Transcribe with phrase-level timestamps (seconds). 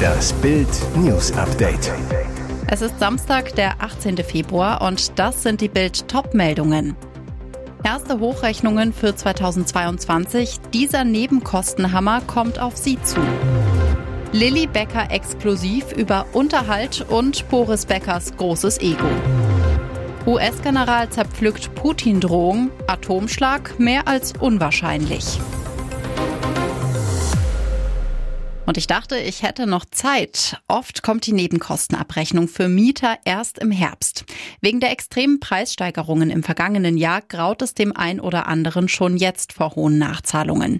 [0.00, 1.92] Das Bild News Update.
[2.68, 4.16] Es ist Samstag, der 18.
[4.18, 6.96] Februar und das sind die Bild Top-Meldungen.
[7.82, 10.60] Erste Hochrechnungen für 2022.
[10.72, 13.20] Dieser Nebenkostenhammer kommt auf Sie zu.
[14.32, 19.08] Lilly Becker exklusiv über Unterhalt und Boris Beckers großes Ego.
[20.26, 25.40] US-General zerpflückt Putin-Drohung, Atomschlag mehr als unwahrscheinlich.
[28.70, 30.56] Und ich dachte, ich hätte noch Zeit.
[30.68, 34.24] Oft kommt die Nebenkostenabrechnung für Mieter erst im Herbst.
[34.60, 39.54] Wegen der extremen Preissteigerungen im vergangenen Jahr graut es dem ein oder anderen schon jetzt
[39.54, 40.78] vor hohen Nachzahlungen.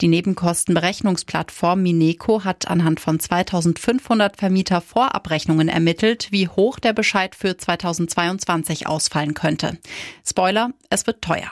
[0.00, 7.56] Die Nebenkostenberechnungsplattform Mineco hat anhand von 2500 Vermieter Vorabrechnungen ermittelt, wie hoch der Bescheid für
[7.56, 9.78] 2022 ausfallen könnte.
[10.24, 11.50] Spoiler, es wird teuer.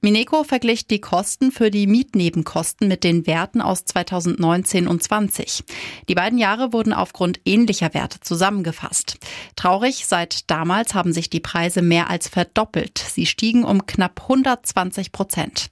[0.00, 5.64] Mineco verglich die Kosten für die Mietnebenkosten mit den Werten aus 2019 und 20 2020.
[6.08, 9.18] Die beiden Jahre wurden aufgrund ähnlicher Werte zusammengefasst.
[9.56, 12.98] Traurig, seit damals haben sich die Preise mehr als verdoppelt.
[12.98, 15.70] Sie stiegen um knapp 120 Prozent.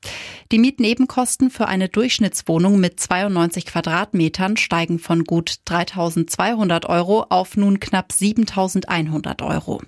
[0.52, 7.80] Die Mietnebenkosten für eine Durchschnittswohnung mit 92 Quadratmetern steigen von gut 3.200 Euro auf nun
[7.80, 9.82] knapp 7.100 Euro.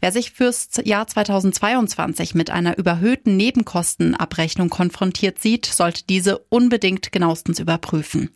[0.00, 7.58] Wer sich fürs Jahr 2022 mit einer überhöhten Nebenkostenabrechnung konfrontiert sieht, sollte diese unbedingt genauestens
[7.58, 8.30] überprüfen.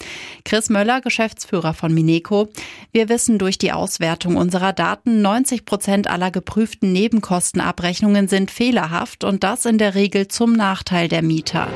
[0.44, 2.48] Chris Möller, Geschäftsführer von Mineco.
[2.92, 9.44] Wir wissen durch die Auswertung unserer Daten, 90 Prozent aller geprüften Nebenkostenabrechnungen sind fehlerhaft und
[9.44, 11.68] das in der Regel zum Nachteil der Mieter.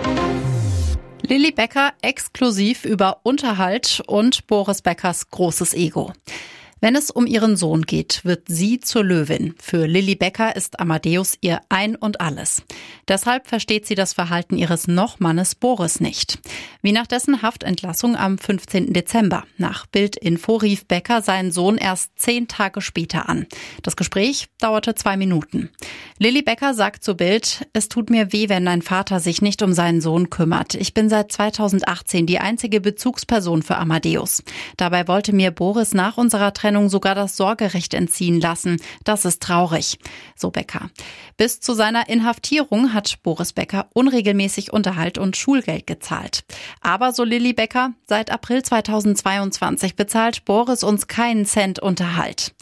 [1.23, 6.13] Lilly Becker exklusiv über Unterhalt und Boris Beckers großes Ego.
[6.79, 9.55] Wenn es um ihren Sohn geht, wird sie zur Löwin.
[9.59, 12.63] Für Lilly Becker ist Amadeus ihr Ein und Alles.
[13.09, 16.39] Deshalb versteht sie das Verhalten ihres Nochmannes Boris nicht.
[16.83, 18.93] Wie nach dessen Haftentlassung am 15.
[18.93, 19.45] Dezember.
[19.57, 23.47] Nach Bildinfo rief Becker seinen Sohn erst zehn Tage später an.
[23.83, 25.71] Das Gespräch dauerte zwei Minuten.
[26.19, 29.73] Lilly Becker sagt zu Bild, es tut mir weh, wenn dein Vater sich nicht um
[29.73, 30.75] seinen Sohn kümmert.
[30.75, 34.43] Ich bin seit 2018 die einzige Bezugsperson für Amadeus.
[34.77, 38.79] Dabei wollte mir Boris nach unserer Trennung sogar das Sorgerecht entziehen lassen.
[39.05, 40.01] Das ist traurig,
[40.35, 40.91] so Becker.
[41.37, 46.43] Bis zu seiner Inhaftierung hat Boris Becker unregelmäßig Unterhalt und Schulgeld gezahlt.
[46.81, 52.53] Aber so Lilly Becker, seit April 2022 bezahlt Boris uns keinen Cent Unterhalt.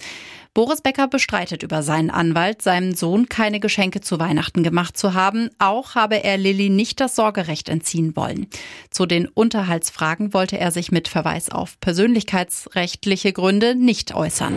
[0.54, 5.50] Boris Becker bestreitet über seinen Anwalt, seinem Sohn keine Geschenke zu Weihnachten gemacht zu haben.
[5.58, 8.46] Auch habe er Lilly nicht das Sorgerecht entziehen wollen.
[8.88, 14.56] Zu den Unterhaltsfragen wollte er sich mit Verweis auf persönlichkeitsrechtliche Gründe nicht äußern.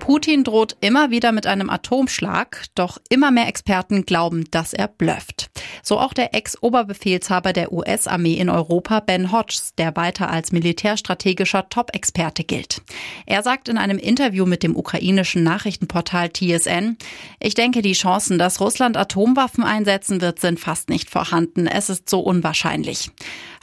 [0.00, 5.48] Putin droht immer wieder mit einem Atomschlag, doch immer mehr Experten glauben, dass er blufft.
[5.84, 12.42] So auch der Ex-Oberbefehlshaber der US-Armee in Europa, Ben Hodges, der weiter als militärstrategischer Top-Experte
[12.42, 12.80] gilt.
[13.26, 16.96] Er sagt in einem Interview mit dem ukrainischen Nachrichtenportal TSN,
[17.38, 21.66] ich denke, die Chancen, dass Russland Atomwaffen einsetzen wird, sind fast nicht vorhanden.
[21.66, 23.10] Es ist so unwahrscheinlich.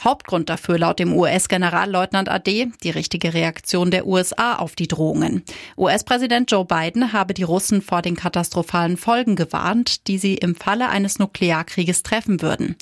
[0.04, 5.42] Hauptgrund dafür laut dem US-Generalleutnant AD die richtige Reaktion der USA auf die Drohungen.
[5.76, 10.88] US-Präsident Joe Biden habe die Russen vor den katastrophalen Folgen gewarnt, die sie im Falle
[10.88, 12.76] eines Nuklearkrieges treffen würden.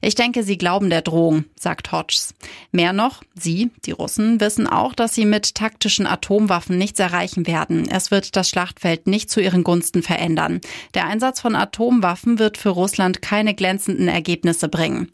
[0.00, 2.34] Ich denke, sie glauben der Drohung, sagt Hodges.
[2.70, 7.88] Mehr noch, sie, die Russen, wissen auch, dass sie mit taktischen Atomwaffen nichts erreichen werden.
[7.90, 10.60] Es wird das Schlachtfeld nicht zu ihren Gunsten verändern.
[10.94, 15.10] Der Einsatz von Atomwaffen wird für Russland keine glänzenden Ergebnisse bringen.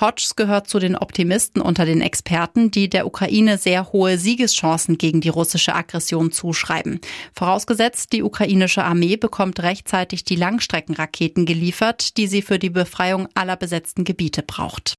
[0.00, 5.20] Hodges gehört zu den Optimisten unter den Experten, die der Ukraine sehr hohe Siegeschancen gegen
[5.20, 7.00] die russische Aggression zuschreiben.
[7.32, 13.56] Vorausgesetzt, die ukrainische Armee bekommt rechtzeitig die Langstreckenraketen geliefert, die sie für die Befreiung aller
[13.56, 14.97] besetzten Gebiete braucht.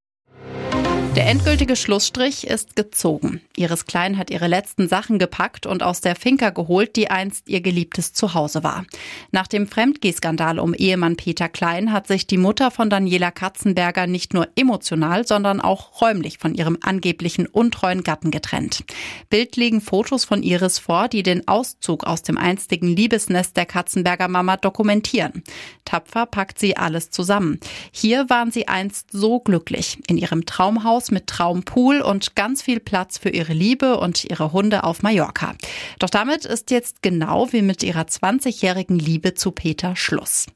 [1.15, 3.41] Der endgültige Schlussstrich ist gezogen.
[3.57, 7.61] Iris Klein hat ihre letzten Sachen gepackt und aus der Finca geholt, die einst ihr
[7.61, 8.85] geliebtes Zuhause war.
[9.31, 14.35] Nach dem Fremdgehskandal um Ehemann Peter Klein hat sich die Mutter von Daniela Katzenberger nicht
[14.35, 18.83] nur emotional, sondern auch räumlich von ihrem angeblichen untreuen Gatten getrennt.
[19.31, 24.27] Bild legen Fotos von Iris vor, die den Auszug aus dem einstigen Liebesnest der Katzenberger
[24.27, 25.43] Mama dokumentieren.
[25.85, 27.59] Tapfer packt sie alles zusammen.
[27.91, 32.81] Hier waren sie einst so glücklich in ihrem Traumhaus Haus mit Traumpool und ganz viel
[32.81, 35.55] Platz für ihre Liebe und ihre Hunde auf Mallorca.
[35.97, 40.47] Doch damit ist jetzt genau wie mit ihrer 20-jährigen Liebe zu Peter Schluss.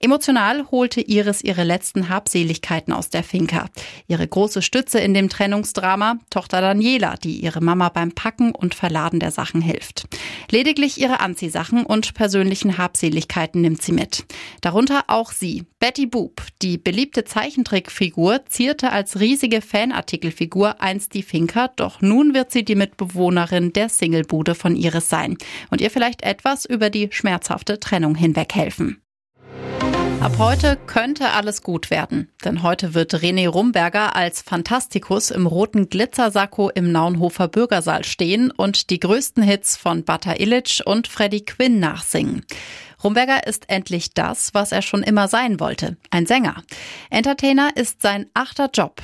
[0.00, 3.68] Emotional holte Iris ihre letzten Habseligkeiten aus der Finca.
[4.08, 9.20] Ihre große Stütze in dem Trennungsdrama, Tochter Daniela, die ihre Mama beim Packen und Verladen
[9.20, 10.08] der Sachen hilft.
[10.50, 14.24] Lediglich ihre Anziehsachen und persönlichen Habseligkeiten nimmt sie mit.
[14.62, 21.72] Darunter auch sie, Betty Boop, die beliebte Zeichentrickfigur, zierte als riesige Fanartikelfigur einst die Finker,
[21.74, 25.36] doch nun wird sie die Mitbewohnerin der Singlebude von Iris sein
[25.70, 29.02] und ihr vielleicht etwas über die schmerzhafte Trennung hinweg helfen.
[30.20, 35.88] Ab heute könnte alles gut werden, denn heute wird René Rumberger als Fantastikus im roten
[35.88, 41.80] Glitzersacko im Naunhofer Bürgersaal stehen und die größten Hits von Butter Illich und Freddie Quinn
[41.80, 42.46] nachsingen.
[43.02, 46.62] Rumberger ist endlich das, was er schon immer sein wollte, ein Sänger.
[47.10, 49.02] Entertainer ist sein achter Job.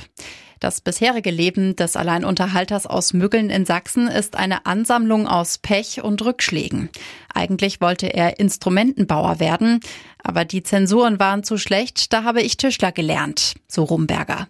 [0.59, 6.21] Das bisherige Leben des Alleinunterhalters aus Müggeln in Sachsen ist eine Ansammlung aus Pech und
[6.21, 6.89] Rückschlägen.
[7.33, 9.79] Eigentlich wollte er Instrumentenbauer werden,
[10.23, 14.47] aber die Zensuren waren zu schlecht, da habe ich Tischler gelernt, so Rumberger.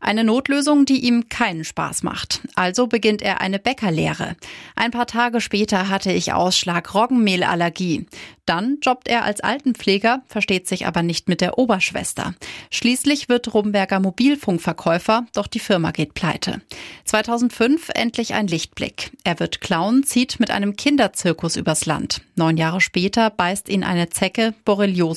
[0.00, 2.42] Eine Notlösung, die ihm keinen Spaß macht.
[2.54, 4.36] Also beginnt er eine Bäckerlehre.
[4.76, 8.06] Ein paar Tage später hatte ich Ausschlag Roggenmehlallergie.
[8.46, 12.34] Dann jobbt er als Altenpfleger, versteht sich aber nicht mit der Oberschwester.
[12.70, 16.62] Schließlich wird Rumberger Mobilfunkverkäufer, doch die Firma geht pleite.
[17.04, 19.10] 2005 endlich ein Lichtblick.
[19.24, 22.22] Er wird Clown, zieht mit einem Kinderzirkus übers Land.
[22.36, 25.07] Neun Jahre später beißt ihn eine Zecke, Borreliose,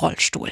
[0.00, 0.50] Rollstuhl.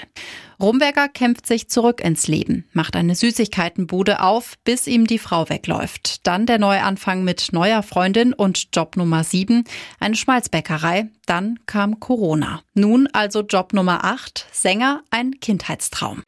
[0.61, 6.27] Rumberger kämpft sich zurück ins Leben, macht eine Süßigkeitenbude auf, bis ihm die Frau wegläuft.
[6.27, 9.65] Dann der Neuanfang mit neuer Freundin und Job Nummer 7,
[10.01, 11.09] eine Schmalzbäckerei.
[11.27, 12.63] Dann kam Corona.
[12.75, 16.23] Nun also Job Nummer 8, Sänger, ein Kindheitstraum.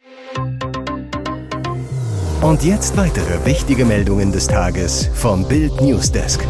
[2.42, 6.46] Und jetzt weitere wichtige Meldungen des Tages vom Bild Newsdesk.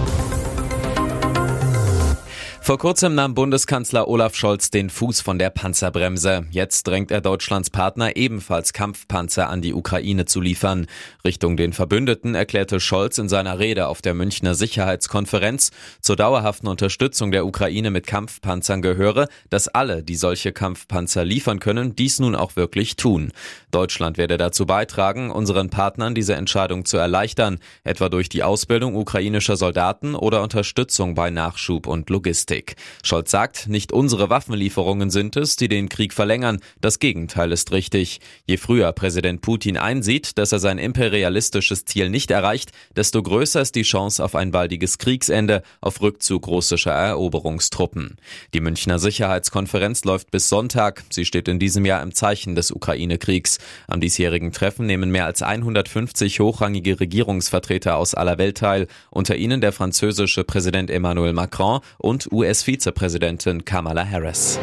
[2.68, 6.44] Vor kurzem nahm Bundeskanzler Olaf Scholz den Fuß von der Panzerbremse.
[6.50, 10.86] Jetzt drängt er Deutschlands Partner ebenfalls Kampfpanzer an die Ukraine zu liefern.
[11.24, 15.70] Richtung den Verbündeten erklärte Scholz in seiner Rede auf der Münchner Sicherheitskonferenz,
[16.02, 21.96] zur dauerhaften Unterstützung der Ukraine mit Kampfpanzern gehöre, dass alle, die solche Kampfpanzer liefern können,
[21.96, 23.32] dies nun auch wirklich tun.
[23.70, 29.56] Deutschland werde dazu beitragen, unseren Partnern diese Entscheidung zu erleichtern, etwa durch die Ausbildung ukrainischer
[29.56, 32.57] Soldaten oder Unterstützung bei Nachschub und Logistik.
[32.58, 32.76] Krieg.
[33.04, 36.58] Scholz sagt, nicht unsere Waffenlieferungen sind es, die den Krieg verlängern.
[36.80, 38.20] Das Gegenteil ist richtig.
[38.46, 43.76] Je früher Präsident Putin einsieht, dass er sein imperialistisches Ziel nicht erreicht, desto größer ist
[43.76, 48.16] die Chance auf ein baldiges Kriegsende, auf Rückzug russischer Eroberungstruppen.
[48.54, 51.04] Die Münchner Sicherheitskonferenz läuft bis Sonntag.
[51.10, 53.58] Sie steht in diesem Jahr im Zeichen des Ukraine-Kriegs.
[53.86, 59.60] Am diesjährigen Treffen nehmen mehr als 150 hochrangige Regierungsvertreter aus aller Welt teil, unter ihnen
[59.60, 64.58] der französische Präsident Emmanuel Macron und US US-Vizepräsidentin Kamala Harris.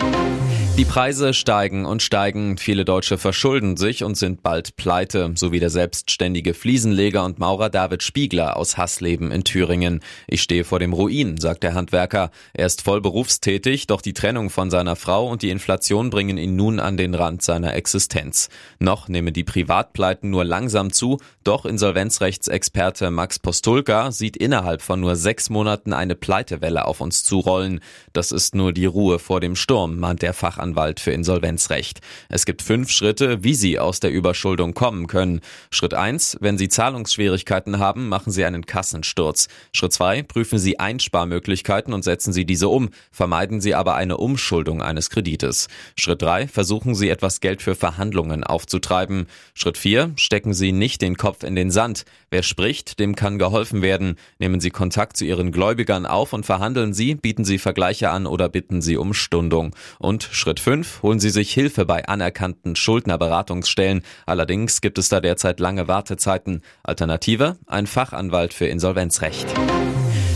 [0.78, 2.58] Die Preise steigen und steigen.
[2.58, 7.70] Viele Deutsche verschulden sich und sind bald pleite, so wie der selbstständige Fliesenleger und Maurer
[7.70, 10.02] David Spiegler aus Hassleben in Thüringen.
[10.28, 12.30] Ich stehe vor dem Ruin, sagt der Handwerker.
[12.52, 16.58] Er ist voll berufstätig, doch die Trennung von seiner Frau und die Inflation bringen ihn
[16.58, 18.50] nun an den Rand seiner Existenz.
[18.78, 25.16] Noch nehmen die Privatpleiten nur langsam zu, doch Insolvenzrechtsexperte Max Postulka sieht innerhalb von nur
[25.16, 27.80] sechs Monaten eine Pleitewelle auf uns zurollen.
[28.12, 30.65] Das ist nur die Ruhe vor dem Sturm, mahnt der Fachanwalt.
[30.66, 32.02] Fachanwalt für Insolvenzrecht.
[32.30, 35.42] Es gibt fünf Schritte, wie Sie aus der Überschuldung kommen können.
[35.70, 39.48] Schritt eins: Wenn Sie Zahlungsschwierigkeiten haben, machen Sie einen Kassensturz.
[39.74, 42.90] Schritt zwei: Prüfen Sie Einsparmöglichkeiten und setzen Sie diese um.
[43.12, 45.68] Vermeiden Sie aber eine Umschuldung eines Kredites.
[45.96, 49.28] Schritt drei: Versuchen Sie etwas Geld für Verhandlungen aufzutreiben.
[49.54, 52.06] Schritt vier: Stecken Sie nicht den Kopf in den Sand.
[52.32, 54.16] Wer spricht, dem kann geholfen werden.
[54.40, 58.50] Nehmen Sie Kontakt zu Ihren Gläubigern auf und verhandeln Sie, bieten Sie Vergleiche an oder
[58.50, 59.76] bitten Sie um Stundung.
[60.00, 61.04] Und Schritt Schritt 5.
[61.04, 64.04] Holen Sie sich Hilfe bei anerkannten Schuldnerberatungsstellen.
[64.26, 66.62] Allerdings gibt es da derzeit lange Wartezeiten.
[66.82, 67.58] Alternative?
[67.68, 69.54] Ein Fachanwalt für Insolvenzrecht.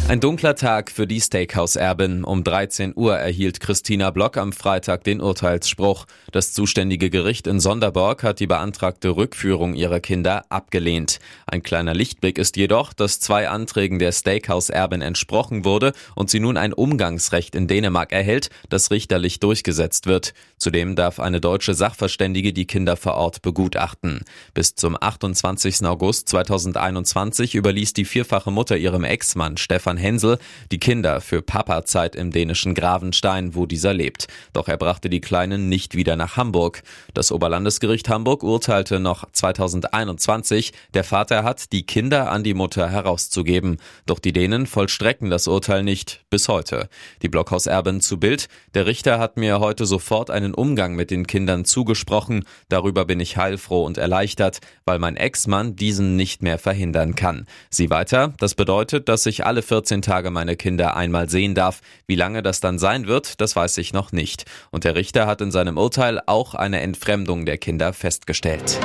[0.09, 2.23] Ein dunkler Tag für die Steakhouse-Erbin.
[2.23, 6.07] Um 13 Uhr erhielt Christina Block am Freitag den Urteilsspruch.
[6.31, 11.19] Das zuständige Gericht in Sonderborg hat die beantragte Rückführung ihrer Kinder abgelehnt.
[11.45, 16.57] Ein kleiner Lichtblick ist jedoch, dass zwei Anträgen der Steakhouse-Erbin entsprochen wurde und sie nun
[16.57, 20.33] ein Umgangsrecht in Dänemark erhält, das richterlich durchgesetzt wird.
[20.57, 24.21] Zudem darf eine deutsche Sachverständige die Kinder vor Ort begutachten.
[24.55, 25.85] Bis zum 28.
[25.85, 30.39] August 2021 überließ die vierfache Mutter ihrem Ex-Mann Stefan Hensel
[30.71, 34.27] die Kinder für Papa-Zeit im dänischen Gravenstein, wo dieser lebt.
[34.53, 36.81] Doch er brachte die Kleinen nicht wieder nach Hamburg.
[37.13, 43.77] Das Oberlandesgericht Hamburg urteilte noch 2021, der Vater hat, die Kinder an die Mutter herauszugeben.
[44.05, 46.89] Doch die Dänen vollstrecken das Urteil nicht bis heute.
[47.21, 48.47] Die Blockhauserbin zu Bild.
[48.73, 52.45] Der Richter hat mir heute sofort einen Umgang mit den Kindern zugesprochen.
[52.69, 57.47] Darüber bin ich heilfroh und erleichtert, weil mein Ex-Mann diesen nicht mehr verhindern kann.
[57.69, 61.81] Sie weiter, das bedeutet, dass sich alle 14 14 Tage meine Kinder einmal sehen darf.
[62.05, 64.45] Wie lange das dann sein wird, das weiß ich noch nicht.
[64.69, 68.79] Und der Richter hat in seinem Urteil auch eine Entfremdung der Kinder festgestellt.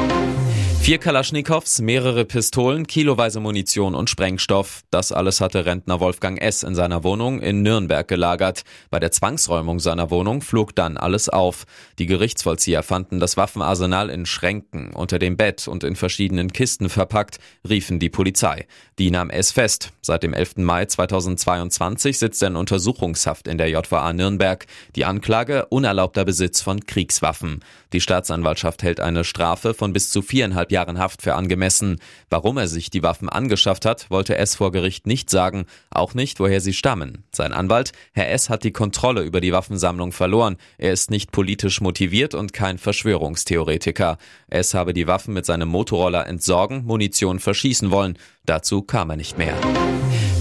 [0.85, 4.83] Vier Kalaschnikows, mehrere Pistolen, kiloweise Munition und Sprengstoff.
[4.91, 6.63] Das alles hatte Rentner Wolfgang S.
[6.63, 8.65] in seiner Wohnung in Nürnberg gelagert.
[8.91, 11.65] Bei der Zwangsräumung seiner Wohnung flog dann alles auf.
[11.99, 17.39] Die Gerichtsvollzieher fanden das Waffenarsenal in Schränken, unter dem Bett und in verschiedenen Kisten verpackt,
[17.67, 18.67] riefen die Polizei.
[18.99, 19.53] Die nahm S.
[19.53, 19.91] fest.
[20.03, 20.59] Seit dem 11.
[20.59, 24.67] Mai 2022 sitzt er in Untersuchungshaft in der JVA Nürnberg.
[24.97, 27.65] Die Anklage unerlaubter Besitz von Kriegswaffen.
[27.95, 32.01] Die Staatsanwaltschaft hält eine Strafe von bis zu viereinhalb Jahren Haft für angemessen.
[32.31, 36.41] Warum er sich die Waffen angeschafft hat, wollte S vor Gericht nicht sagen, auch nicht,
[36.41, 37.25] woher sie stammen.
[37.31, 38.51] Sein Anwalt, Herr S.
[38.51, 40.57] hat die Kontrolle über die Waffensammlung verloren.
[40.77, 44.19] Er ist nicht politisch motiviert und kein Verschwörungstheoretiker.
[44.49, 44.75] S.
[44.75, 48.19] habe die Waffen mit seinem Motorroller entsorgen, Munition verschießen wollen.
[48.45, 49.57] Dazu kam er nicht mehr.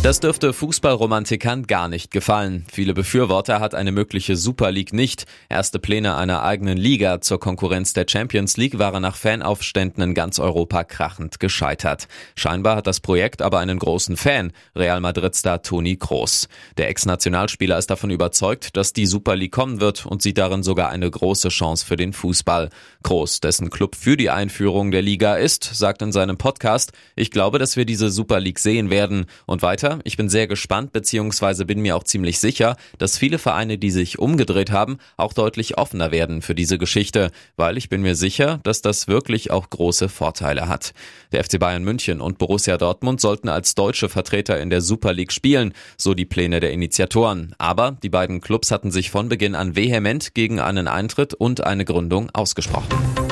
[0.03, 2.65] Das dürfte Fußballromantikern gar nicht gefallen.
[2.69, 5.23] Viele Befürworter hat eine mögliche Super League nicht.
[5.47, 10.39] Erste Pläne einer eigenen Liga zur Konkurrenz der Champions League waren nach Fanaufständen in ganz
[10.39, 12.09] Europa krachend gescheitert.
[12.35, 16.49] Scheinbar hat das Projekt aber einen großen Fan, Real Madrid-Star Toni Kroos.
[16.75, 20.89] Der Ex-Nationalspieler ist davon überzeugt, dass die Super League kommen wird und sieht darin sogar
[20.89, 22.71] eine große Chance für den Fußball.
[23.03, 27.57] Kroos, dessen Club für die Einführung der Liga ist, sagt in seinem Podcast, ich glaube,
[27.57, 31.65] dass wir diese Super League sehen werden und weiter ich bin sehr gespannt bzw.
[31.65, 36.11] bin mir auch ziemlich sicher, dass viele Vereine, die sich umgedreht haben, auch deutlich offener
[36.11, 40.67] werden für diese Geschichte, weil ich bin mir sicher, dass das wirklich auch große Vorteile
[40.67, 40.93] hat.
[41.31, 45.31] Der FC Bayern München und Borussia Dortmund sollten als deutsche Vertreter in der Super League
[45.31, 47.55] spielen, so die Pläne der Initiatoren.
[47.57, 51.85] Aber die beiden Clubs hatten sich von Beginn an vehement gegen einen Eintritt und eine
[51.85, 53.22] Gründung ausgesprochen.